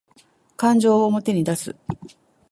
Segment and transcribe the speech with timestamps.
[0.57, 1.75] 感情を表に出す